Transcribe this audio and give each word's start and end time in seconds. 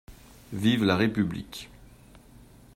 Vive 0.53 0.83
la 0.83 0.97
République! 0.97 1.69